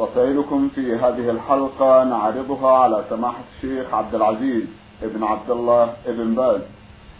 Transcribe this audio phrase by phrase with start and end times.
[0.00, 4.64] رسائلكم في هذه الحلقة نعرضها على سماحة الشيخ عبد العزيز
[5.02, 6.60] ابن عبد الله ابن باز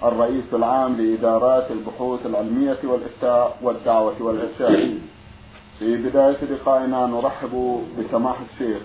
[0.05, 4.99] الرئيس العام لإدارات البحوث العلمية والإفتاء والدعوة والإرشاد.
[5.79, 8.83] في بداية لقائنا نرحب بسماحة الشيخ.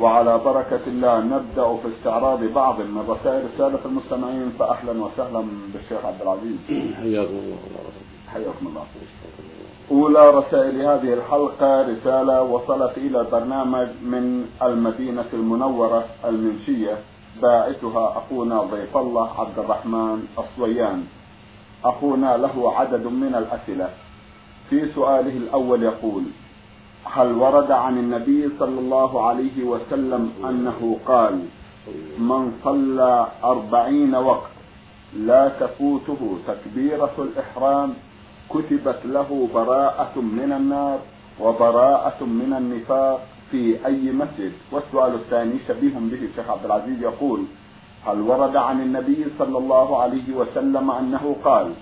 [0.00, 6.22] وعلى بركة الله نبدأ في استعراض بعض من رسائل السادة المستمعين فأهلا وسهلا بالشيخ عبد
[6.22, 6.56] العزيز.
[7.02, 7.58] حياكم الله.
[8.28, 8.84] حياكم الله.
[9.90, 16.98] أولى رسائل هذه الحلقة رسالة وصلت إلى البرنامج من المدينة المنورة المنشية
[17.42, 21.04] باعثها أخونا ضيف الله عبد الرحمن الصويان.
[21.84, 23.88] أخونا له عدد من الأسئلة.
[24.70, 26.22] في سؤاله الأول يقول
[27.04, 31.44] هل ورد عن النبي صلى الله عليه وسلم أنه قال
[32.18, 34.50] من صلى أربعين وقت
[35.16, 37.94] لا تفوته تكبيرة الإحرام
[38.50, 40.98] كتبت له براءة من النار
[41.40, 47.44] وبراءة من النفاق في أي مسجد؟ والسؤال الثاني شبيه به الشيخ عبد العزيز يقول
[48.06, 51.72] هل ورد عن النبي صلى الله عليه وسلم أنه قال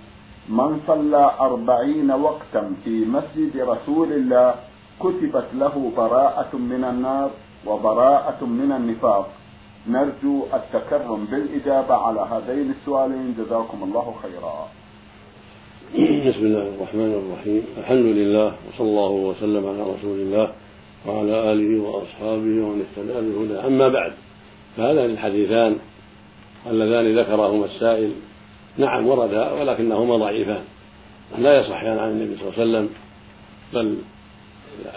[0.49, 4.55] من صلى أربعين وقتا في مسجد رسول الله
[5.01, 7.31] كتبت له براءة من النار
[7.67, 9.29] وبراءة من النفاق.
[9.89, 13.35] نرجو التكرم بالإجابة على هذين السؤالين.
[13.39, 14.69] جزاكم الله خيرا.
[16.29, 17.63] بسم الله الرحمن الرحيم.
[17.79, 20.53] الحمد لله وصلى الله وسلم على رسول الله
[21.07, 24.13] وعلى آله وأصحابه ومن اهتدى بهدى أما بعد
[24.77, 25.77] فهذان الحديثان
[26.67, 28.13] اللذان ذكرهما السائل.
[28.79, 30.65] نعم وردا ولكنهما ضعيفان.
[31.39, 32.89] لا يصحان عن النبي صلى الله عليه وسلم
[33.75, 33.97] بل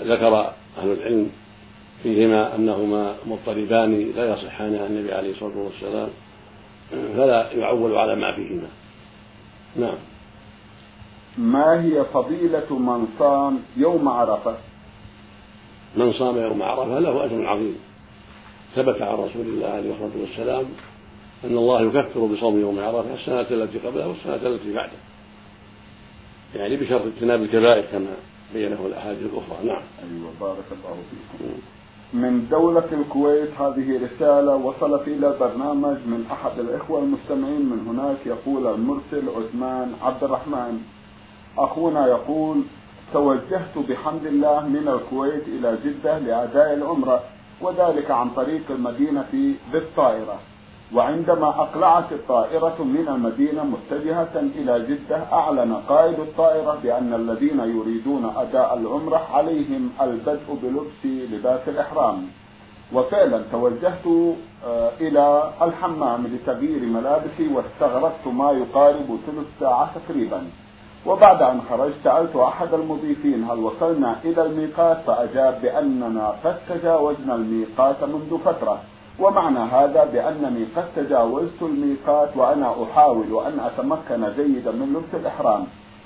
[0.01, 1.31] ذكر أهل العلم
[2.03, 6.09] فيهما أنهما مضطربان لا يصحان عن النبي عليه الصلاة والسلام
[6.91, 8.67] فلا يعول على ما فيهما.
[9.75, 9.97] نعم.
[11.37, 14.55] ما هي فضيلة من صام يوم عرفة؟
[15.95, 17.75] من صام يوم عرفة له أجر عظيم.
[18.75, 20.65] ثبت عن رسول الله عليه الصلاة والسلام
[21.43, 24.91] أن الله يكفر بصوم يوم عرفة السنة التي قبله والسنة التي بعده
[26.55, 28.13] يعني بشرط اجتناب الكبائر كما
[28.53, 29.67] بينه الأحاديث الأخرى.
[29.67, 29.81] نعم.
[30.03, 31.59] أيوة بارك الله فيكم.
[32.13, 38.67] من دولة الكويت هذه رسالة وصلت إلى البرنامج من أحد الإخوة المستمعين من هناك يقول
[38.67, 40.81] المرسل عثمان عبد الرحمن.
[41.57, 42.61] أخونا يقول
[43.13, 47.23] توجهت بحمد الله من الكويت إلى جدة لأداء العمرة
[47.61, 50.39] وذلك عن طريق المدينة بالطائرة
[50.93, 58.77] وعندما أقلعت الطائرة من المدينة متجهة إلى جدة أعلن قائد الطائرة بأن الذين يريدون أداء
[58.77, 62.27] العمرة عليهم البدء بلبس لباس الإحرام.
[62.93, 64.07] وفعلا توجهت
[64.65, 70.43] آه، إلى الحمام لتغيير ملابسي واستغرقت ما يقارب ثلث ساعة تقريبا.
[71.05, 78.03] وبعد أن خرجت سألت أحد المضيفين هل وصلنا إلى الميقات فأجاب بأننا قد تجاوزنا الميقات
[78.03, 78.79] منذ فترة.
[79.19, 85.65] ومعنى هذا بأنني قد تجاوزت الميقات وأنا أحاول أن أتمكن جيدا من لبس الإحرام.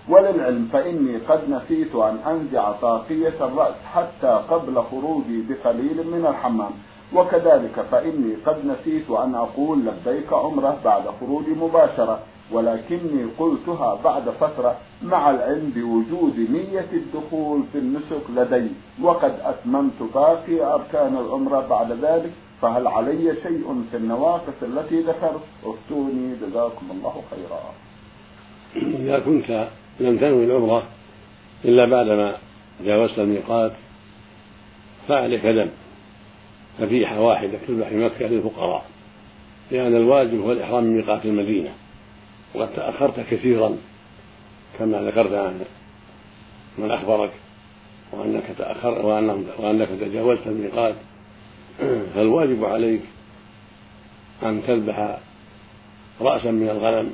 [0.09, 6.71] وللعلم فإني قد نسيت أن أنزع طاقية الرأس حتى قبل خروجي بقليل من الحمام.
[7.15, 12.19] وكذلك فإني قد نسيت أن أقول لبيك عمرة بعد خروجي مباشرة
[12.51, 18.67] ولكني قلتها بعد فترة مع العلم بوجود نية الدخول في النسك لدي
[19.03, 22.31] وقد أتممت باقي أركان العمرة بعد ذلك
[22.61, 27.73] فهل علي شيء في النواقص التي ذكرت؟ افتوني جزاكم الله خيرا.
[28.75, 29.67] إذا كنت
[29.99, 30.83] لم تنوي العمرة
[31.65, 32.37] إلا بعدما
[32.83, 33.71] جاوزت الميقات
[35.07, 35.69] فعليك دم
[36.79, 38.85] ففيحة واحدة تذبح في مكة للفقراء
[39.71, 41.69] لأن الواجب هو الإحرام من ميقات المدينة
[42.55, 43.77] وقد تأخرت كثيرا
[44.79, 45.61] كما ذكرت عن
[46.77, 47.31] من أخبرك
[48.11, 49.05] وأنك تأخر
[49.59, 50.95] وأنك تجاوزت الميقات
[52.15, 53.01] فالواجب عليك
[54.43, 55.17] أن تذبح
[56.21, 57.13] رأسا من الغنم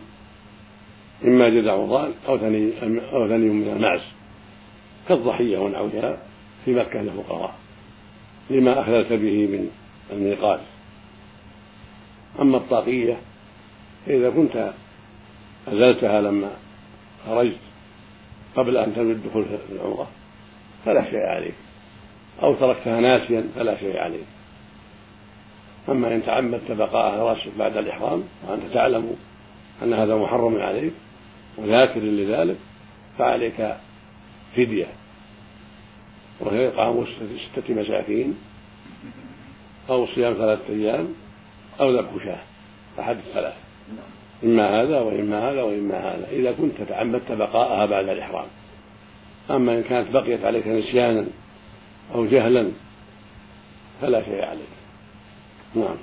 [1.26, 2.72] إما جذع ضال أو ثني
[3.14, 4.02] أو ثني من المعز
[5.10, 6.18] كالضحية ونحوها
[6.66, 7.56] في مكة للفقراء
[8.50, 9.70] لما أخللت به من
[10.12, 10.60] الميقات.
[12.40, 13.18] أما الطاقية
[14.06, 14.74] فإذا كنت
[15.68, 16.52] أزلتها لما
[17.26, 17.58] خرجت
[18.56, 20.08] قبل أن تنوي الدخول في العمرة
[20.86, 21.56] فلا شيء عليك.
[22.44, 24.26] أو تركتها ناسيا فلا شيء عليك.
[25.90, 29.16] أما إن تعمدت بقاءها راسك بعد الإحرام وأنت تعلم
[29.84, 30.94] أن هذا محرم عليك
[31.58, 32.58] وذاكر لذلك
[33.18, 33.76] فعليك
[34.56, 34.88] فدية.
[36.40, 38.36] وهي إطعام ستة مساكين
[39.90, 41.08] أو صيام ثلاثة أيام
[41.80, 42.40] أو ذبح شاة
[43.00, 43.54] أحد الثلاث.
[44.44, 46.28] إما هذا وإما هذا وإما هذا.
[46.32, 48.48] إذا كنت تعمدت بقاءها بعد الإحرام.
[49.50, 51.26] أما إن كانت بقيت عليك نسيانا
[52.16, 52.72] أو جهلا
[54.02, 54.75] فلا شيء عليك.
[55.76, 55.96] نعم.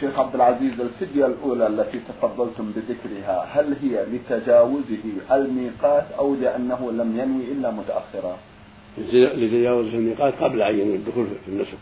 [0.00, 7.18] شيخ عبد العزيز الفدية الأولى التي تفضلتم بذكرها هل هي لتجاوزه الميقات أو لأنه لم
[7.18, 8.36] ينوي إلا متأخرا؟
[9.08, 11.78] لتجاوزه الميقات قبل أن ينوي الدخول في النسك.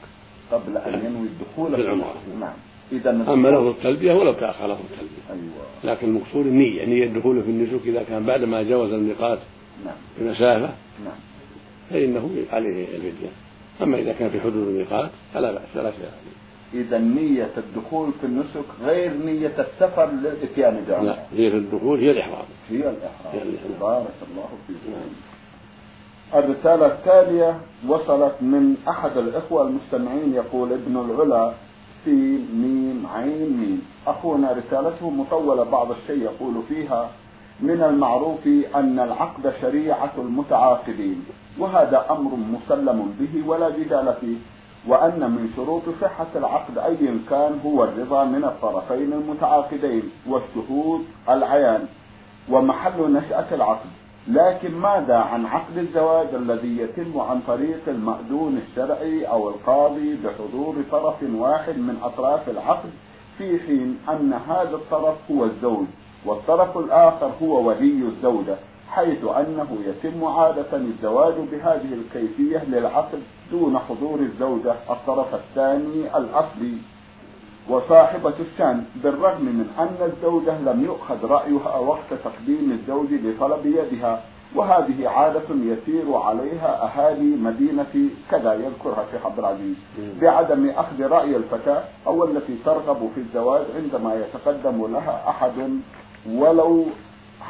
[0.52, 2.14] قبل أن ينوي الدخول في العمرة.
[2.40, 2.52] نعم.
[2.92, 5.22] إذا أما له التلبية ولو تأخر له التلبية.
[5.30, 5.94] أيوة.
[5.94, 9.38] لكن المقصود النية نية الدخول في النسك إذا كان بعد ما جاوز الميقات
[9.84, 9.94] نعم.
[10.18, 10.70] بمسافة.
[11.04, 11.18] نعم.
[11.90, 13.28] فإنه عليه الفدية.
[13.82, 16.47] أما إذا كان في حدود الميقات فلا بأس فلا شيء عليه.
[16.74, 22.10] إذا نية الدخول في النسك غير نية السفر للإتيان بعمرة لا نية الدخول هي هي
[22.10, 22.44] الإحرام,
[23.32, 23.80] هي الإحرام.
[23.80, 24.48] بارك الله
[24.90, 26.44] نعم.
[26.44, 31.52] الرسالة التالية وصلت من أحد الإخوة المستمعين يقول ابن العلا
[32.04, 32.10] في
[32.54, 33.82] ميم عين ميم.
[34.06, 37.10] أخونا رسالته مطولة بعض الشيء يقول فيها
[37.60, 41.24] من المعروف أن العقد شريعة المتعاقدين
[41.58, 44.36] وهذا أمر مسلم به ولا جدال فيه.
[44.86, 51.86] وأن من شروط صحة العقد أيا كان هو الرضا من الطرفين المتعاقدين والشهود العيان
[52.50, 53.86] ومحل نشأة العقد.
[54.28, 61.14] لكن ماذا عن عقد الزواج الذي يتم عن طريق المأذون الشرعي أو القاضي بحضور طرف
[61.34, 62.90] واحد من أطراف العقد
[63.38, 65.86] في حين أن هذا الطرف هو الزوج
[66.26, 68.56] والطرف الآخر هو ولي الزوجة؟
[68.90, 73.18] حيث أنه يتم عادة الزواج بهذه الكيفية للعقد
[73.50, 76.74] دون حضور الزوجة الطرف الثاني الأصلي
[77.68, 84.22] وصاحبة الشان بالرغم من أن الزوجة لم يؤخذ رأيها وقت تقديم الزوج لطلب يدها
[84.54, 89.76] وهذه عادة يسير عليها أهالي مدينة كذا يذكرها الشيخ عبد العزيز.
[90.20, 95.52] بعدم أخذ رأي الفتاة أو التي ترغب في الزواج عندما يتقدم لها أحد
[96.30, 96.84] ولو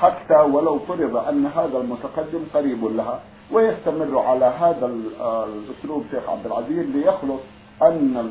[0.01, 3.21] حتى ولو فرض أن هذا المتقدم قريب لها
[3.53, 7.41] ويستمر على هذا الأسلوب شيخ عبد العزيز ليخلص
[7.83, 8.31] أن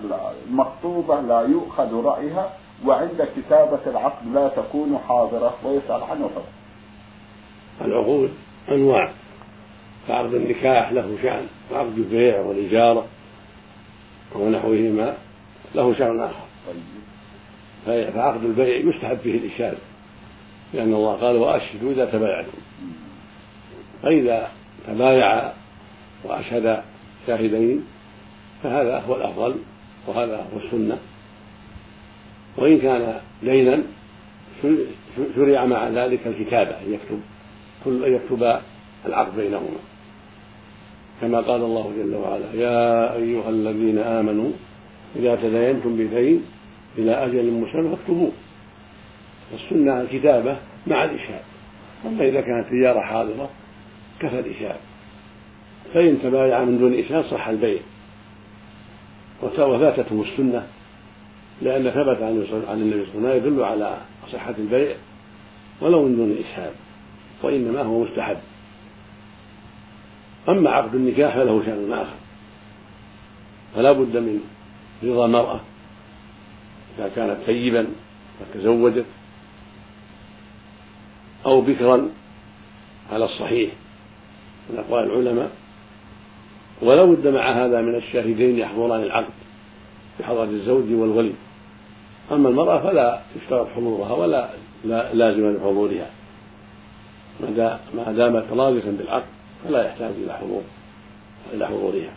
[0.50, 2.54] المخطوبة لا يؤخذ رأيها
[2.86, 6.48] وعند كتابة العقد لا تكون حاضرة ويسأل عنه فقط.
[7.82, 8.32] العقود
[8.70, 9.12] أنواع
[10.08, 13.06] فعقد النكاح له شأن وعقد البيع والإجارة
[14.36, 15.18] ونحوهما
[15.76, 16.46] له شأن آخر
[17.88, 18.10] طيب.
[18.10, 19.78] فعقد البيع يستحب فيه الإشارة
[20.74, 22.58] لأن الله قال وأشهدوا إذا تبايعتم
[24.04, 24.48] فإذا
[24.88, 25.54] تبايع
[26.24, 26.84] وأشهد
[27.28, 27.86] شاهدين
[28.64, 29.56] فهذا هو الأفضل
[30.08, 30.98] وهذا هو السنة.
[32.58, 33.84] وإن كان دينا
[35.36, 37.20] شرع مع ذلك الكتابة أن يكتب
[37.86, 38.60] كل أن يكتب
[39.06, 39.80] العقد بينهما.
[41.22, 44.52] كما قال الله جل وعلا يا أيها الذين آمنوا
[45.16, 46.46] إذا تداينتم بدين
[46.98, 48.32] إلى أجل مسمى فاكتبوه.
[49.54, 50.58] السنة الكتابة
[50.88, 51.42] مع الإشهاد.
[52.06, 53.50] أما إذا كانت تجارة حاضرة
[54.20, 54.80] كفى الإشهاد.
[55.94, 57.80] فإن تبايع من دون إشهاد صح البيع.
[59.44, 60.68] وفاتته السنة
[61.62, 63.98] لأن ثبت عن النبي صلى الله عليه وسلم يدل على
[64.34, 64.96] صحة البيع
[65.82, 66.74] ولو من دون إشهاد
[67.44, 68.38] وإنما هو مستحب.
[70.50, 72.16] أما عقد النكاح فله شأن آخر.
[73.76, 74.40] فلا بد من
[75.04, 75.60] رضا المرأة
[77.00, 77.88] إذا كانت طيبا
[78.42, 79.06] وتزوجت.
[81.48, 82.10] أو بكرا
[83.12, 83.72] على الصحيح
[84.70, 85.52] من أقوال العلماء.
[86.82, 89.34] ولا بد مع هذا من الشاهدين يحضران العقد
[90.20, 91.34] بحضرة الزوج والولي.
[92.32, 94.50] أما المرأة فلا يشترط حضورها ولا
[95.14, 96.10] لازم لحضورها
[97.96, 99.26] ما دامت راضية بالعقد
[99.64, 100.62] فلا يحتاج إلى حضور
[101.54, 102.14] إلى حضورها.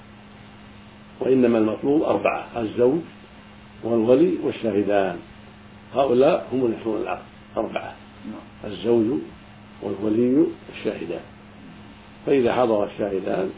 [1.21, 3.01] وإنما المطلوب أربعة الزوج
[3.85, 5.19] والولي والشاهدان.
[5.95, 7.23] هؤلاء هم اللي يحضرون العقد
[7.57, 7.95] أربعة.
[8.65, 9.07] الزوج
[9.83, 11.21] والولي والشاهدان
[12.27, 13.51] فإذا حضر الشاهدان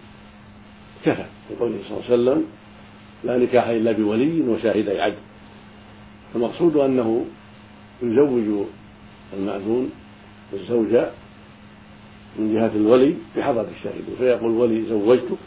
[1.04, 1.24] كفى.
[1.50, 2.44] لقوله صلى الله عليه وسلم
[3.24, 5.16] لا نكاح إلا بولي وشاهدي عدل
[6.34, 7.26] المقصود أنه
[8.02, 8.66] يزوج
[9.32, 9.90] المأذون
[10.52, 11.10] الزوجة
[12.38, 15.38] من جهة الولي بحضرة الشاهدين فيقول الولي زوجتك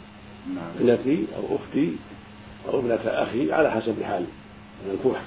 [0.54, 0.70] نعم.
[0.80, 1.92] ابنتي أو أختي
[2.68, 4.24] أو ابنة أخي على حسب حال
[4.86, 5.22] المنكوح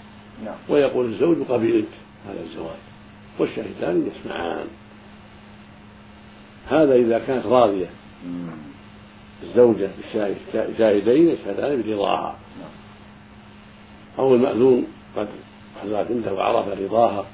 [0.46, 0.56] نعم.
[0.70, 1.88] ويقول الزوج قبلت
[2.28, 2.89] هذا الزواج.
[3.40, 4.68] والشاهدان يسمعان.
[6.70, 7.90] هذا إذا كانت راضية
[9.44, 9.90] الزوجة
[10.78, 12.36] شاهدين يشهدان برضاها.
[14.20, 15.28] أو المأذون قد
[15.82, 17.26] حضرت عنده وعرف رضاها.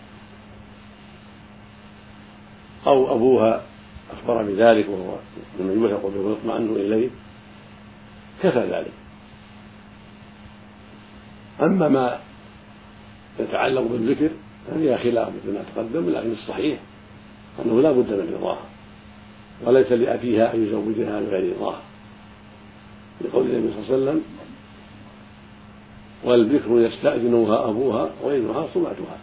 [2.87, 3.61] أو أبوها
[4.13, 5.15] أخبر بذلك وهو
[5.59, 7.09] ممن يوثق به ويطمئن إليه
[8.43, 8.91] كفى ذلك.
[11.61, 12.19] أما ما
[13.39, 14.29] يتعلق بالذكر
[14.71, 16.79] ففيها خلاف مثل ما تقدم لكن الصحيح
[17.65, 18.65] أنه لا بد من رضاها
[19.65, 21.81] وليس لأبيها أن يزوجها بغير رضاها
[23.21, 24.23] لقول النبي صلى الله عليه وسلم
[26.23, 29.17] والبكر يستأذنها أبوها وإذنها صمتها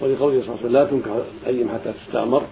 [0.00, 2.42] ولقوله صلى الله عليه وسلم لا تنكح الأيم حتى تستأمر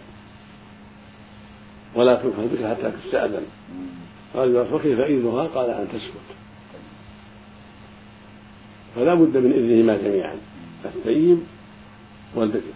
[1.95, 3.43] ولا تنكح البكر حتى تستأذن.
[4.35, 6.37] قال فكيف إذنها؟ قال أن تسكت.
[8.97, 10.37] فلا بد من إذنهما جميعا.
[10.85, 11.39] الثيب
[12.35, 12.73] والبكر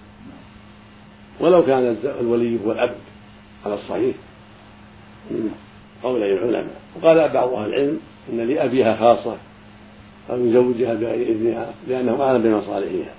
[1.40, 2.96] ولو كان الولي هو العبد
[3.66, 4.16] على الصحيح.
[5.30, 5.54] من
[6.02, 6.80] قولي العلماء.
[6.96, 8.00] وقال بعض أهل العلم
[8.32, 9.36] إن لأبيها خاصة
[10.30, 13.14] أو يزوجها بغير إذنها لأنه أعلم بمصالحها.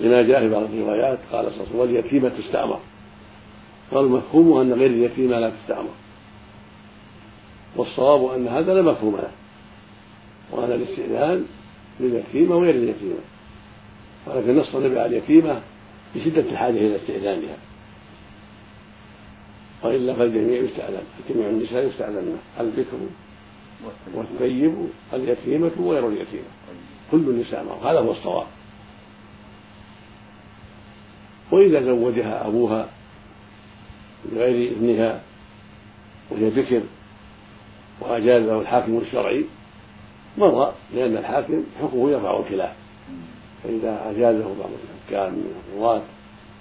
[0.00, 2.80] لما جاء في بعض الروايات قال صلى الله واليتيمة تستأمر.
[3.92, 5.94] قالوا مفهومه أن غير اليتيمة لا تستأمر.
[7.76, 9.30] والصواب أن هذا لا مفهوم له.
[10.50, 11.46] وأن الاستئذان
[12.00, 13.20] لليتيمة وغير اليتيمة.
[14.26, 15.60] ولكن نص النبي على اليتيمة
[16.14, 17.56] بشدة الحاجة إلى استئذانها.
[19.82, 22.98] وإلا فالجميع يستأذن جميع النساء يستأذن البكر
[24.14, 26.48] والثيب اليتيمة وغير اليتيمة.
[27.10, 27.90] كل النساء معه.
[27.92, 28.46] هذا هو الصواب.
[31.50, 32.88] وإذا زوجها أبوها
[34.32, 35.22] بغير إذنها
[36.30, 36.82] وهي بكر
[38.00, 39.44] وأجاز له الحاكم الشرعي
[40.38, 42.72] مضى لأن الحاكم حكمه يرفع الخلاف
[43.64, 46.02] فإذا أجازه بعض الحكام من القضاة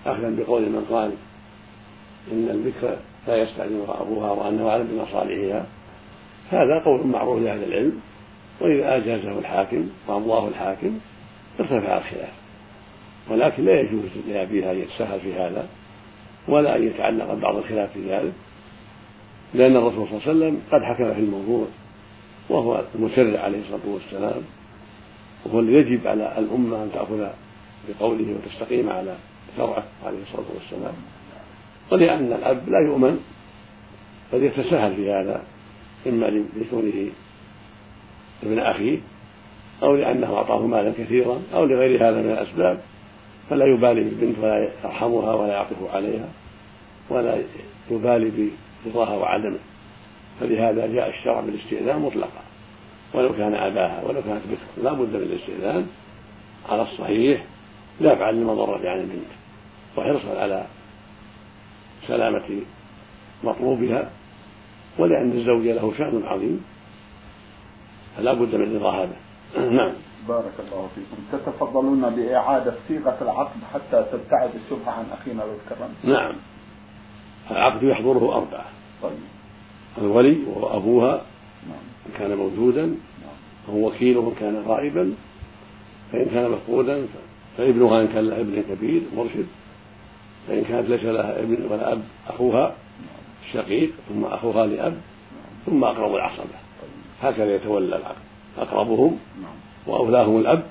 [0.06, 1.12] أخذا بقول من قال
[2.32, 5.66] إن البكر لا يستأذنها أبوها وأنه أعلم بمصالحها
[6.50, 8.02] هذا قول معروف لأهل العلم.
[8.62, 11.00] وإذا أجازه الحاكم وأمضاه الحاكم
[11.60, 12.34] ارتفع الخلاف.
[13.30, 15.68] ولكن لا يجوز لأبيها أن يتساهل في هذا
[16.48, 18.34] ولا أن يتعلق بعض الخلاف في ذلك
[19.54, 21.68] لأن الرسول صلى الله عليه وسلم قد حكم في الموضوع.
[22.50, 24.42] وهو المشرع عليه الصلاة والسلام
[25.46, 27.28] وهو الذي يجب على الأمة أن تأخذ
[27.90, 29.16] بقوله وتستقيم على
[29.58, 30.94] شرعه عليه الصلاة والسلام.
[31.92, 33.20] ولأن الأب لا يؤمن
[34.34, 35.44] قد يتساهل في هذا
[36.08, 36.26] إما
[36.56, 37.10] لكونه
[38.44, 39.00] ابن أخيه
[39.84, 42.80] أو لأنه أعطاه مالا كثيرا أو لغير هذا من الأسباب
[43.50, 46.30] فلا يبالي بالبنت ولا يرحمها ولا يعطف عليها
[47.10, 47.38] ولا
[47.92, 48.50] يبالي
[48.86, 49.60] برضاها وعدمه.
[50.40, 52.42] فلهذا جاء الشرع بالاستئذان مطلقا.
[53.14, 55.88] ولو كان أباها ولو كانت بكرا لا بد من الاستئذان
[56.70, 57.44] على الصحيح.
[58.02, 59.32] دافعا للمضرة عن البنت
[59.98, 60.66] وحرصا على
[62.08, 62.62] سلامة
[63.44, 64.10] مطلوبها.
[65.00, 66.66] ولأن الزوج له شأن عظيم.
[68.18, 69.16] فلا بد من رضا هذا.
[69.78, 69.94] نعم.
[70.28, 71.18] بارك الله فيكم.
[71.32, 76.36] تتفضلون بإعادة صيغة العقد حتى تبتعد الشبهة عن أخينا لو نعم.
[77.52, 78.66] العقد يحضره أربعة.
[79.04, 79.37] طيب.
[80.02, 81.22] الولي وهو أبوها
[82.06, 82.96] إن كان موجودا
[83.68, 85.14] وهو وكيله إن كان غائبا
[86.12, 87.06] فإن كان مفقودا
[87.58, 89.48] فابنها إن كان له ابن كبير مرشد
[90.48, 92.76] فإن كانت ليس لها ابن ولا أب أخوها
[93.48, 94.98] الشقيق ثم أخوها لأب
[95.66, 96.58] ثم أقرب العصبة.
[97.22, 98.16] هكذا يتولى العقد
[98.58, 99.18] أقربهم
[99.88, 100.64] وأولاهم الأب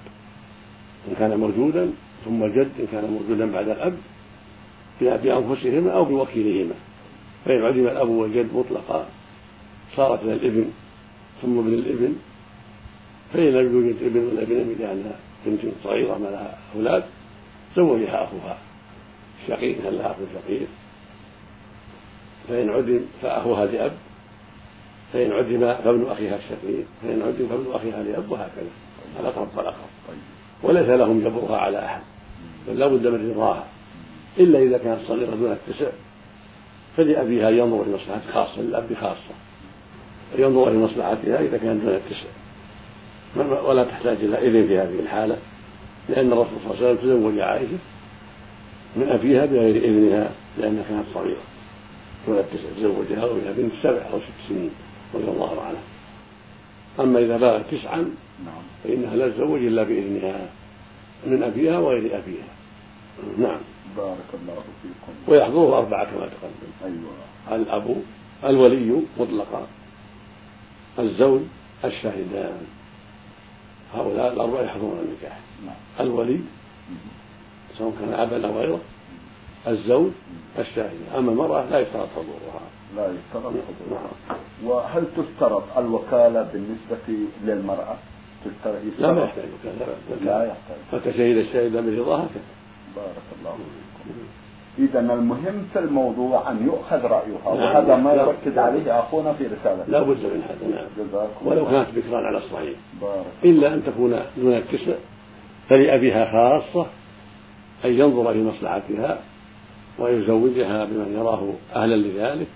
[1.09, 1.91] إن كان موجودا
[2.25, 3.97] ثم الجد إن كان موجودا بعد الأب
[5.01, 6.75] بأنفسهما أو بوكيلهما.
[7.45, 9.07] فإن عدم الأب والجد مطلقا
[9.97, 10.71] صارت إلى الإبن
[11.43, 12.17] ثم ابن الإبن.
[13.33, 17.05] فإن لم يوجد ابن ولا إبن لأنها بنت صغيرة ما لها أولاد
[17.77, 18.59] زوجها أخوها.
[19.43, 20.67] الشقيق كان لها أخ شقيق.
[22.49, 23.93] فإن عدم فأخوها لأب.
[25.13, 26.87] فإن عدم فابن أخيها الشقيق.
[27.03, 28.71] فإن عدم فابن أخيها لأب وهكذا.
[29.21, 29.89] الأقرب فالأقرب
[30.63, 32.03] وليس لهم جبرها على أحد.
[32.69, 33.67] بل لا بد من رضاها.
[34.39, 35.91] إلا إذا كانت صغيرة دون التسع
[36.97, 39.46] فلأبيها ينظر في مصلحة خاصة للأب خاصة.
[40.39, 42.29] ينظر في مصلحتها إذا كانت دون التسع
[43.63, 45.37] ولا تحتاج إلى إذن في هذه الحالة
[46.09, 47.79] لأن الرسول صلى الله عليه وسلم تزوج عائشة
[48.97, 51.43] من أبيها بغير إذنها لأنها كانت صغيرة
[52.27, 54.71] دون التسع تزوجها وهي بنت سبع أو ست سنين
[55.15, 55.83] رضي الله عنها.
[57.01, 57.97] أما إذا بلغت تسعا
[58.45, 58.63] نعم.
[58.85, 60.51] فإنها لا تزوج إلا بإذنها
[61.27, 62.49] من أبيها وغير أبيها.
[63.39, 63.61] نعم.
[63.97, 65.33] بارك الله فيكم.
[65.33, 66.73] ويحضره أربعة كما تقدم.
[66.85, 67.61] أيوة.
[67.61, 68.03] الأب
[68.45, 69.67] الولي مطلقا.
[70.99, 71.41] الزوج
[71.85, 72.67] الشاهدان
[73.95, 75.39] هؤلاء الأربعة يحضرون النكاح.
[75.67, 75.75] نعم.
[76.01, 76.41] الولي
[77.79, 78.81] سواء كان أبا أو غيره.
[79.69, 80.11] الزوج
[80.59, 80.99] الشاهد.
[81.17, 82.61] أما المرأة لا يشترط حضورها.
[82.97, 84.11] لا يشترط حضورها.
[84.65, 87.97] وهل تشترط الوكالة بالنسبة للمرأة؟
[88.99, 90.25] لا ما يحتاج وكالة.
[90.25, 90.77] لا يحتاج.
[90.93, 92.29] متى شهد الشاهد برضاها
[92.97, 94.46] بارك الله فيكم.
[94.79, 97.57] إذا المهم في الموضوع أن يؤخذ رأيها نعم.
[97.57, 102.27] وهذا ما يركز عليه أخونا في رسالته لا بد من هذا نعم ولو كانت بكرا
[102.27, 104.95] على الصحيح بارك إلا أن تكون دون الكسب
[105.69, 106.87] فلأبيها خاصة
[107.85, 109.19] أن ينظر في مصلحتها
[109.99, 112.47] ويزوجها بمن يراه أهلا لذلك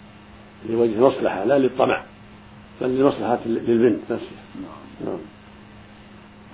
[0.69, 2.03] لوجه مصلحة لا للطمع
[2.81, 5.11] بل لمصلحة للبنت نفسها نعم.
[5.13, 5.19] نعم.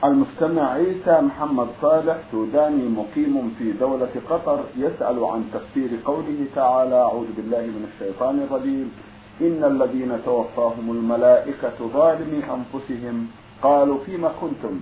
[0.05, 7.27] المستمع عيسى محمد صالح سوداني مقيم في دولة قطر يسأل عن تفسير قوله تعالى أعوذ
[7.37, 8.93] بالله من الشيطان الرجيم
[9.41, 13.29] إن الذين توفاهم الملائكة ظالمي أنفسهم
[13.63, 14.81] قالوا فيما كنتم؟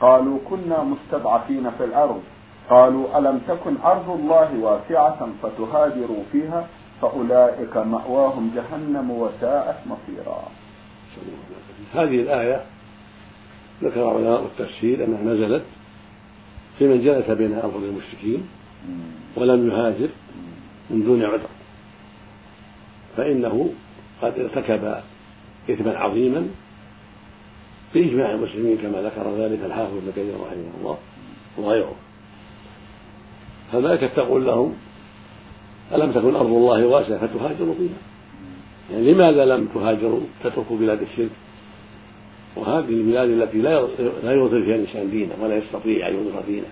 [0.00, 2.22] قالوا كنا مستضعفين في الأرض.
[2.70, 6.66] قالوا ألم تكن أرض الله واسعة فتهاجروا فيها؟
[7.02, 10.42] فأولئك مأواهم جهنم وساءت مصيرا.
[11.94, 12.60] هذه الآية
[13.82, 15.62] ذكر علماء التفسير أنها نزلت
[16.78, 18.48] في من جلس بين أرض المشركين
[19.36, 20.08] ولم يهاجر
[20.90, 21.48] من دون عذر.
[23.16, 23.70] فإنه
[24.22, 24.94] قد ارتكب
[25.70, 26.48] إثما عظيما
[27.94, 30.98] بإجماع المسلمين كما ذكر ذلك الحافظ ابن كثير رحمه الله
[31.58, 31.94] وغيره.
[33.72, 34.74] فالملائكة تقول لهم
[35.92, 37.98] ألم تكن أرض الله واسعة فتهاجروا فيها
[38.92, 41.30] يعني لماذا لم تهاجروا تتركوا بلاد الشرك؟
[42.56, 43.86] وهذه البلاد التي لا
[44.22, 46.66] لا يظهر فيها الإنسان دينه ولا يستطيع أن يظهر دينه.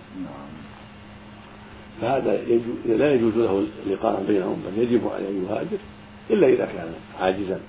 [2.01, 2.41] فهذا
[2.85, 5.77] لا يجوز له اللقاء بينهم بل يجب عليه أن يهاجر
[6.29, 7.59] إلا إذا كان عاجزا.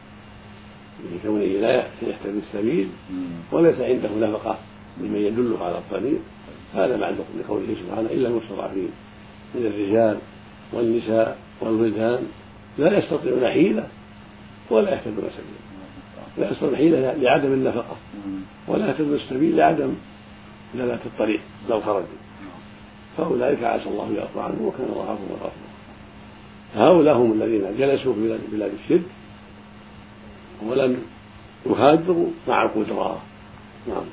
[1.15, 2.89] لكونه لا يهتدي السبيل
[3.53, 4.59] وليس عنده نفقة
[5.01, 6.21] لمن يدله على الطريق
[6.75, 8.91] هذا معلوم لقوله سبحانه إلا المستضعفين
[9.55, 10.19] من الرجال
[10.73, 12.27] والنساء والولدان
[12.79, 13.89] لا يستطيعون حيلة
[14.71, 15.66] ولا يهتدون سبيلا.
[16.39, 17.97] لا حيلة لعدم النفقة.
[18.69, 19.95] ولا يهتدون السبيل لعدم
[20.75, 22.07] دلالة الطريق لو خرجوا
[23.17, 25.77] فأولئك عسى الله يعفو عنهم وكان الله عفوا غفورا
[26.77, 29.03] هؤلاء هم الذين جلسوا في بلاد الشرك
[30.67, 31.03] ولم
[31.67, 33.21] يهاجروا مع القدرة.
[33.89, 34.05] نعم.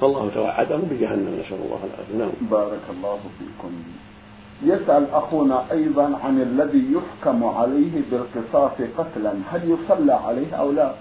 [0.00, 2.18] فالله توعدهم بجهنم نسأل الله العافية.
[2.18, 2.30] نعم.
[2.50, 3.72] بارك الله فيكم.
[4.62, 9.32] يسأل أخونا أيضا عن الذي يحكم عليه بالقصاص قتلا.
[9.50, 10.94] هل يصلى عليه أو لا؟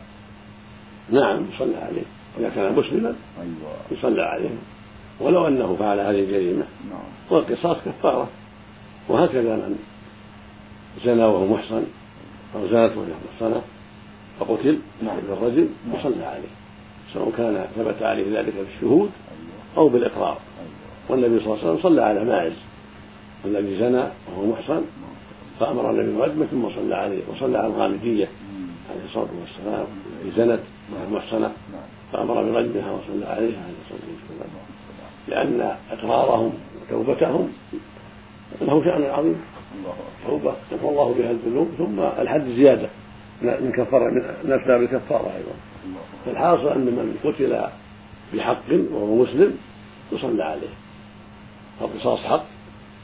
[1.10, 2.04] نعم يصلى عليه
[2.40, 3.76] إذا كان مسلما أيوة.
[3.92, 4.50] يصلى عليه
[5.20, 7.00] ولو أنه فعل هذه الجريمة نعم.
[7.30, 8.30] والقصاص كفارة
[9.10, 9.80] وهكذا من
[11.06, 11.84] زنى وهو محصن
[12.56, 13.62] أو زنت وهي محصنة
[14.40, 15.18] فقتل نعم.
[15.30, 16.48] بالرجل يصلى عليه
[17.14, 19.78] سواء كان ثبت عليه ذلك بالشهود أيوة.
[19.78, 20.70] أو بالإقرار أيوة.
[21.10, 22.54] والنبي صلى الله عليه وسلم صلى على ماعز
[23.46, 25.16] الذي زنى وهو محصن نعم.
[25.60, 28.28] فأمر النبي برجمه ثم صلى عليه وصلى على الغامدية
[28.92, 29.86] عليه الصلاة والسلام
[30.38, 30.60] زنت
[31.12, 31.52] محصنة
[32.14, 34.50] فأمر برجمها وصلى عليها عليه الصلاة والسلام.
[35.28, 37.50] لأن إقرارهم وتوبتهم
[38.62, 39.42] له شأن عظيم.
[40.28, 42.90] توبة يغفر الله بها الذنوب ثم الحد زيادة.
[43.42, 44.10] من كفارة
[44.44, 45.56] من أسباب الكفارة أيضا.
[46.26, 47.62] فالحاصل أن من قتل
[48.34, 49.58] بحق وهو مسلم
[50.12, 50.74] يصلى عليه.
[51.82, 52.46] القصاص حق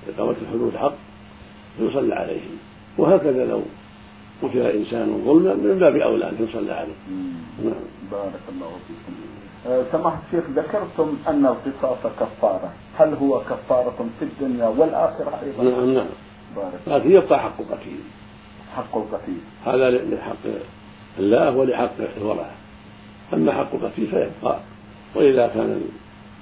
[0.10, 0.94] إقامة الحدود حق
[1.80, 2.41] يصلى عليه
[2.98, 3.62] وهكذا لو
[4.41, 6.93] قتل إنسان ظلما من باب أولى أن يصلى عليه.
[7.63, 7.73] نعم.
[8.12, 9.91] بارك الله فيكم.
[9.91, 16.08] سماحة الشيخ ذكرتم أن القصاص كفارة، هل هو كفارة في الدنيا والآخرة أيضا؟ نعم نعم.
[16.56, 17.99] بارك لكن يبقى حق القتيل.
[18.75, 19.41] حق القتيل.
[19.65, 20.45] هذا لحق
[21.19, 22.51] الله ولحق الورثه.
[23.34, 24.60] أما حق القتيل فيبقى
[25.15, 25.82] وإذا كان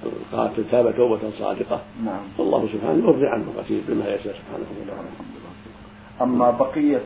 [0.03, 5.07] القاتل تاب توبة صادقة نعم فالله سبحانه يرضي عنه القتيل بما يشاء سبحانه وتعالى
[6.21, 7.01] أما بقية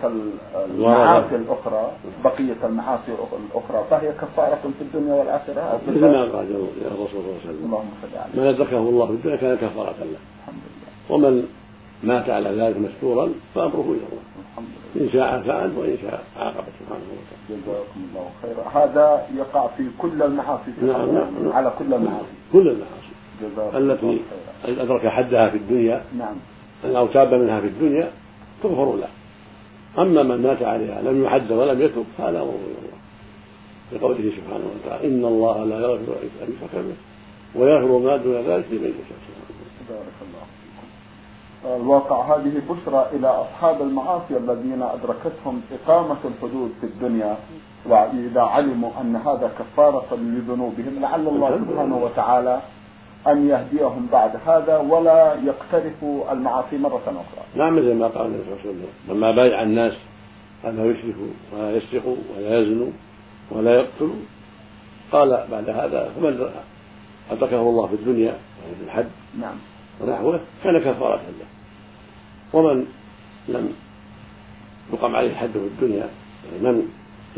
[0.55, 1.91] المعاصي الأخرى
[2.23, 5.79] بقية المعاصي الأخرى فهي كفارة في الدنيا والآخرة.
[5.87, 6.47] مثل ما قال
[6.85, 7.65] الرسول صلى الله عليه وسلم.
[7.65, 10.19] اللهم صل عليه من أدركه الله في الدنيا كان كفارة له.
[10.39, 11.15] الحمد لله.
[11.15, 11.47] ومن
[12.03, 14.23] مات على ذلك مستورا فأمره إلى الله.
[14.51, 15.05] الحمد لله.
[15.05, 17.43] إن شاء فعل وإن شاء عاقب سبحانه وتعالى.
[17.49, 18.83] جزاكم الله خيرا.
[18.83, 22.35] هذا يقع في كل المعاصي نعم نعم على كل المعاصي.
[22.53, 23.13] كل المعاصي.
[23.77, 24.21] التي
[24.65, 26.01] أدرك حدها في الدنيا.
[26.17, 26.35] نعم.
[26.95, 28.09] أو تاب منها في الدنيا.
[28.63, 29.07] تغفر له.
[29.97, 32.99] أما من مات عليها لم يحد ولم يتب فهذا أمره إلى الله.
[33.91, 36.95] لقوله سبحانه وتعالى إن الله لا يغفر أن يشرك به
[37.61, 39.17] ويغفر ما دون ذلك لمن يشاء.
[39.89, 41.81] بارك الله فيكم.
[41.81, 47.37] الواقع هذه بشرى إلى أصحاب المعاصي الذين أدركتهم إقامة الحدود في الدنيا
[47.85, 52.61] وإذا علموا أن هذا كفارة لذنوبهم لعل الله سبحانه وتعالى
[53.27, 57.45] أن يهديهم بعد هذا ولا يقترفوا المعاصي مرة أخرى.
[57.55, 59.93] نعم مثل ما قال النبي صلى الله عليه وسلم لما بايع الناس
[60.65, 61.15] أنه يشرك
[61.53, 62.87] ولا يسرق ولا يزنو
[63.51, 64.11] ولا يقتل.
[65.11, 66.49] قال بعد هذا فمن
[67.31, 69.05] أدركه الله في الدنيا يعني في الحج
[69.39, 69.55] نعم.
[70.01, 71.45] ونحوه كان كفارة له.
[72.53, 72.85] ومن
[73.47, 73.73] لم
[74.93, 76.07] يقم عليه الحد في الدنيا
[76.45, 76.87] يعني من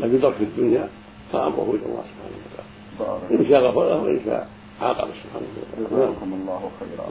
[0.00, 0.88] لم يدرك في الدنيا
[1.32, 2.36] فأمره إلى الله سبحانه
[3.00, 3.40] وتعالى.
[3.40, 4.48] إن شاء غفر له وإن شاء
[4.82, 5.08] عاقب
[5.78, 7.06] جزاكم الله خيرا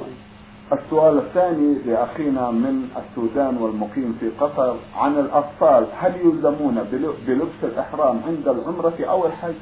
[0.74, 6.84] السؤال الثاني لأخينا من السودان والمقيم في قطر عن الأطفال هل يلزمون
[7.28, 9.54] بلبس الإحرام عند العمرة أو الحج؟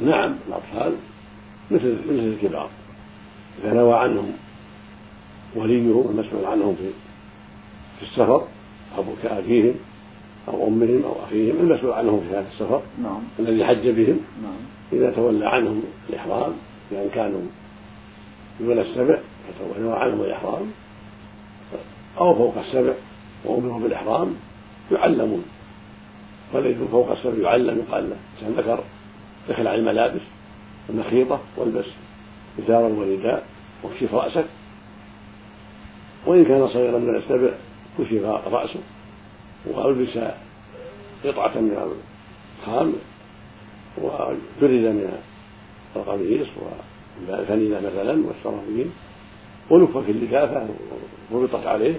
[0.00, 0.94] نعم الأطفال
[1.70, 2.68] مثل مثل الكبار
[3.64, 4.32] إذا نوى عنهم
[5.56, 6.90] وليهم المسؤول عنهم في
[7.98, 8.46] في السفر
[8.96, 9.74] أو كأبيهم
[10.48, 13.20] أو أمهم أو أخيهم المسؤول عنهم في هذا السفر نعم.
[13.38, 14.73] الذي حج بهم نعم.
[14.92, 16.52] إذا تولى عنهم الإحرام
[16.90, 17.40] بأن كانوا
[18.60, 19.18] دون السبع
[19.48, 20.70] فتولى عنهم الإحرام
[22.18, 22.92] أو فوق السبع
[23.44, 24.34] وأمروا بالإحرام
[24.92, 25.44] يعلمون.
[26.52, 28.16] والذي فوق السبع يعلم يقال له
[28.56, 28.84] ذكر
[29.50, 30.20] اخلع الملابس
[30.90, 31.86] المخيطة والبس
[32.58, 33.46] إزارا ورداء
[33.82, 34.44] واكشف رأسك.
[36.26, 37.50] وإن كان صغيرا من السبع
[37.98, 38.80] كشف رأسه
[39.66, 40.18] وألبس
[41.24, 41.96] قطعة من
[42.62, 42.94] الخام
[43.98, 45.18] وجرد من
[45.96, 46.48] القميص
[47.28, 48.90] والفنينة مثلا والسرابيل
[49.70, 50.66] ولف في اللفافة
[51.30, 51.94] وربطت عليه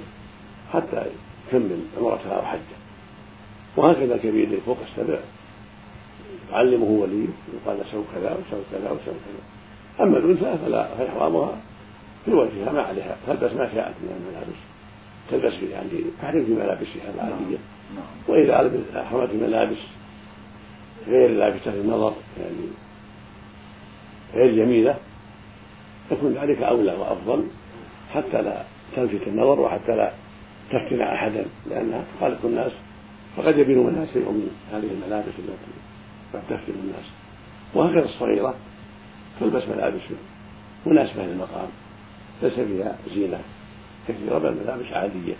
[0.74, 1.06] حتى
[1.48, 2.76] يكمل عمرتها وحجة.
[3.78, 5.20] وهكذا الكبير فوق السبع
[6.52, 10.06] يعلمه وليه يقال سو كذا وسو كذا وسو كذا.
[10.06, 11.58] أما الأنثى فلا فإحرامها
[12.26, 13.18] في وجهها ما عليها.
[13.28, 14.60] تلبس ما شاءت من الملابس.
[15.32, 17.58] تلبس يعني تحرم في ملابسها العادية.
[17.96, 18.06] نعم.
[18.28, 19.78] وإذا احرمت ملابس
[21.08, 22.68] غير لافته للنظر يعني
[24.34, 24.96] غير جميلة
[26.12, 27.48] يكون ذلك أولى وأفضل
[28.14, 28.64] حتى لا
[28.96, 30.12] تلفت النظر وحتى لا
[30.70, 32.72] تفتن أحدا لأنها تخالف الناس
[33.38, 35.72] فقد يبين منها شيء من هذه الملابس التي
[36.34, 37.06] قد تفتن الناس.
[37.74, 38.56] وهكذا الصغيرة
[39.40, 40.02] تلبس ملابس
[40.86, 41.68] مناسبة للمقام
[42.42, 43.40] ليس فيها زينة
[44.08, 45.36] كثيرة بل ملابس عادية.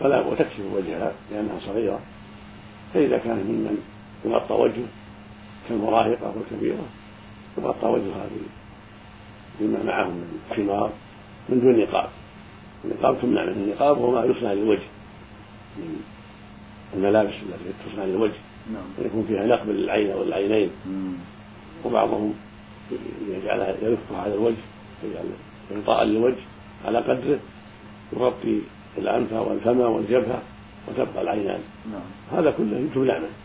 [0.00, 2.00] فلا وتكشف وجهها لأنها صغيرة.
[2.94, 3.78] فإذا كان ممن
[4.24, 4.88] يغطى وجهه
[5.68, 6.84] كالمراهقة والكبيرة
[7.58, 8.26] يغطى وجهها
[9.60, 10.90] بما معه من خمار
[11.48, 12.08] من دون نقاب.
[12.84, 14.88] النقاب تمنع من النقاب وهو ما يصنع للوجه.
[15.78, 16.02] من
[16.94, 18.40] الملابس التي تصنع للوجه.
[18.72, 19.06] نعم.
[19.06, 20.70] يكون فيها نقب للعين أو العينين
[21.84, 22.34] وبعضهم
[23.28, 24.62] يجعلها يلفها على الوجه
[25.04, 25.24] يجعل
[25.72, 26.42] غطاء للوجه
[26.84, 27.38] على قدره
[28.12, 28.60] يغطي
[28.98, 30.42] الأنف والفم والجبهة.
[30.88, 31.60] وتبقى العينان.
[31.92, 32.38] نعم.
[32.38, 33.42] هذا كله تمنع منه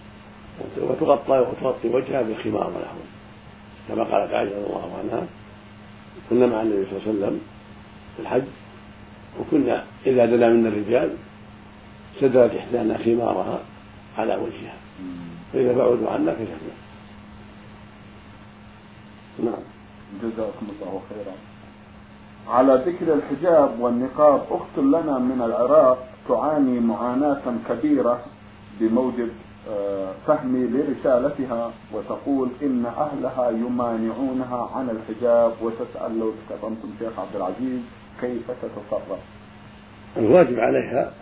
[0.78, 3.08] وتغطى وتغطي وجهها بالخمار ونحوه
[3.88, 5.28] كما قالت عائشة رضي الله عنها
[6.30, 7.42] كنا مع النبي صلى الله عليه وسلم
[8.16, 8.44] في الحج
[9.40, 11.14] وكنا إذا دنا منا الرجال
[12.22, 13.60] سدلت إحدانا خمارها
[14.18, 14.78] على وجهها.
[15.54, 16.76] فإذا بعدوا عنا كشفنا.
[19.40, 19.64] نعم.
[20.24, 21.36] جزاكم الله خيرا.
[22.50, 28.20] على ذكر الحجاب والنقاب أخت لنا من العراق تعاني معاناة كبيرة
[28.80, 29.30] بموجب
[29.70, 37.80] آه، فهمي لرسالتها وتقول إن أهلها يمانعونها عن الحجاب وتسأل لو تكرمتم شيخ عبد العزيز
[38.22, 39.20] كيف تتصرف؟
[40.18, 41.14] الواجب عليها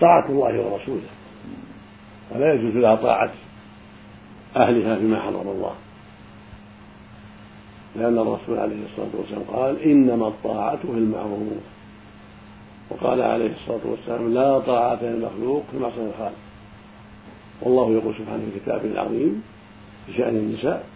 [0.00, 1.08] طاعة الله ورسوله
[2.34, 3.30] ولا يجوز لها طاعة
[4.56, 5.74] أهلها فيما حرم الله
[7.96, 11.62] لأن الرسول عليه الصلاة والسلام قال إنما الطاعة في المعروف
[12.90, 16.36] وقال عليه الصلاة والسلام لا طاعة للمخلوق في معصية الخالق.
[17.62, 19.42] والله يقول سبحانه في كتابه العظيم
[20.06, 20.86] في شأن النساء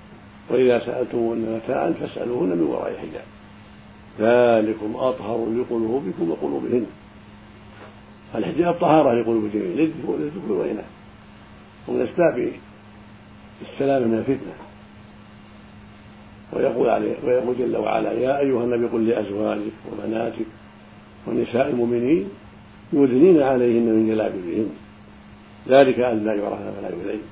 [0.50, 3.24] وإذا سألتموهن متاعا فاسألوهن من وراء حجاب.
[4.20, 6.86] ذلكم أطهر لقلوبكم وقلوبهن.
[8.34, 10.90] الحجاب طهارة لقلوب الجميع للذكور والإناث.
[11.88, 12.52] ومن أسباب
[13.62, 14.67] السلامة من الفتنة.
[16.52, 20.46] ويقول عليه ويقول جل وعلا يا أيها النبي قل لأزواجك وبناتك
[21.26, 22.28] ونساء المؤمنين
[22.92, 24.70] يدنين عليهن من جلابيبهن.
[25.68, 27.22] ذلك أدنى يعرفن فلا يؤذين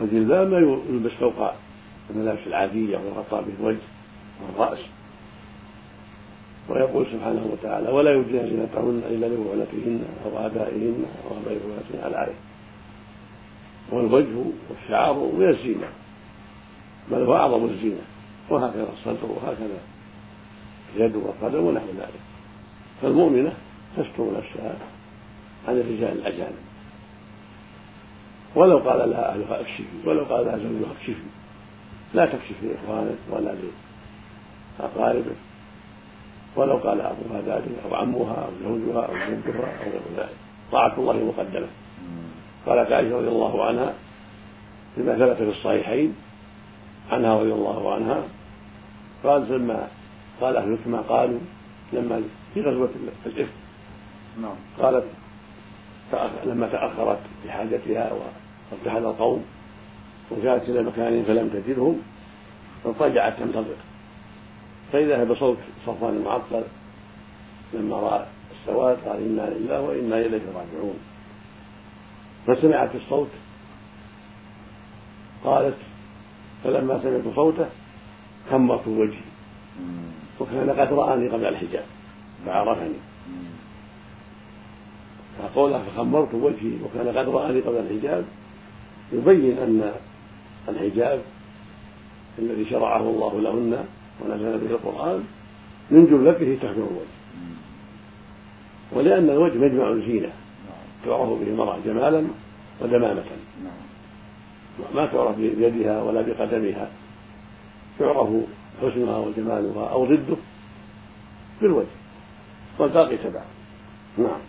[0.00, 1.50] والجلباب ما يلبس فوق
[2.10, 3.86] الملابس العادية ويغطى به الوجه
[4.42, 4.78] والرأس.
[6.68, 12.40] ويقول سبحانه وتعالى ولا يبدين زينتهن إلا لبعولتهن أو آبائهن أو آباء بعولتهن على عليه
[13.92, 15.86] والوجه والشعر من الزينة.
[17.10, 18.02] بل هو أعظم الزينة
[18.50, 19.78] وهكذا الصدر وهكذا
[20.96, 22.20] اليد والقدم ونحو ذلك.
[23.02, 23.52] فالمؤمنة
[23.96, 24.76] تستر نفسها
[25.68, 26.58] عن الرجال الأجانب.
[28.54, 31.28] ولو قال لها أهلها اكشفي ولو قال لها زوجها اكشفي.
[32.14, 33.54] لا تكشف لإخوانك ولا
[34.78, 35.36] لأقاربك.
[36.56, 40.36] ولو قال أبوها ذلك أو عمها أو زوجها أو جدها أو غير ذلك.
[40.72, 41.68] طاعة الله مقدمة.
[42.66, 43.94] قالت عائشة رضي الله عنها
[44.94, 46.16] فيما ثبت في الصحيحين
[47.12, 48.22] عنها رضي الله عنها
[49.24, 49.88] قالت لما
[50.40, 51.40] قال أهل ما قالوا
[51.92, 52.22] لما
[52.54, 52.88] في غزوة
[53.26, 53.48] الإفك
[54.42, 54.56] نعم.
[54.78, 55.04] قالت
[56.44, 59.44] لما تأخرت في حاجتها وارتحل القوم
[60.30, 62.02] وجاءت إلى مكان فلم تجدهم
[62.84, 63.76] فاضطجعت تنتظر.
[64.92, 66.62] فإذا بصوت صفوان المعطل
[67.74, 68.26] لما رأى
[68.60, 70.98] السواد قال إنا لله وإنا إليه راجعون.
[72.46, 73.30] فسمعت الصوت
[75.44, 75.76] قالت
[76.64, 77.66] فلما سمعت صوته
[78.50, 79.24] خمرت وجهي.
[80.40, 81.84] وكان قد رآني قبل الحجاب.
[82.46, 82.94] فعرفني
[85.38, 88.24] فقولها فخمرت وجهي وكان قد رآني قبل الحجاب.
[89.12, 89.92] يبين أن
[90.68, 91.20] الحجاب
[92.38, 93.84] الذي شرعه الله لهن
[94.20, 95.24] ونزل به القرآن
[95.90, 97.22] من جملته تحفظ الوجه.
[98.92, 100.32] ولأن الوجه مجمع الزينة
[101.04, 102.24] تعرف به المرأة جمالا
[102.80, 103.24] ودمامة.
[104.94, 106.88] ما تعرف بيدها ولا بقدمها.
[107.98, 108.28] تعرف
[108.82, 110.36] حسنها وجمالها أو ضده
[111.60, 111.86] بالوجه
[112.78, 113.42] والباقي تبع
[114.18, 114.40] نعم.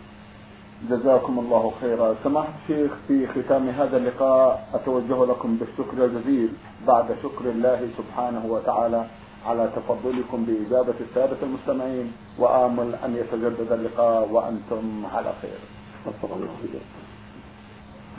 [0.90, 2.16] جزاكم الله خيرا.
[2.24, 6.50] سماحة الشيخ في ختام هذا اللقاء أتوجه لكم بالشكر الجزيل
[6.88, 9.06] بعد شكر الله سبحانه وتعالى
[9.46, 12.14] على تفضلكم بإجابة السادة المستمعين.
[12.40, 15.60] وآمل أن يتجدد اللقاء وأنتم على خير.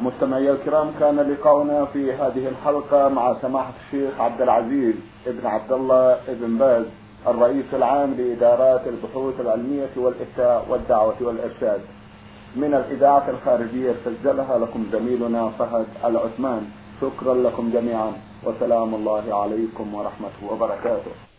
[0.03, 4.95] مستمعي الكرام كان لقاؤنا في هذه الحلقة مع سماحة الشيخ عبد العزيز
[5.27, 6.85] ابن عبد الله ابن باز
[7.27, 11.81] الرئيس العام لإدارات البحوث العلمية والإفتاء والدعوة والإرشاد.
[12.57, 16.67] من الإذاعة الخارجية سجلها لكم زميلنا فهد العثمان.
[17.01, 18.13] شكرا لكم جميعا
[18.45, 21.34] وسلام الله عليكم ورحمته وبركاته.